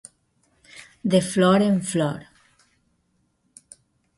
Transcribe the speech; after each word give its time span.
De 1.13 1.19
flor 1.27 1.61
en 1.67 1.77
flor. 1.91 2.19